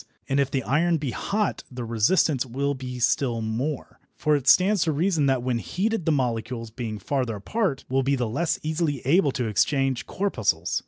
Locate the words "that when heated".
5.27-6.07